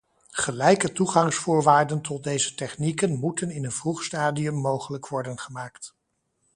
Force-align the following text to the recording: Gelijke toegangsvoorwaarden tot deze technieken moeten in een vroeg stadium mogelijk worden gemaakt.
Gelijke 0.31 0.91
toegangsvoorwaarden 0.91 2.01
tot 2.01 2.23
deze 2.23 2.55
technieken 2.55 3.19
moeten 3.19 3.51
in 3.51 3.65
een 3.65 3.71
vroeg 3.71 4.03
stadium 4.03 4.53
mogelijk 4.55 5.07
worden 5.07 5.39
gemaakt. 5.39 5.95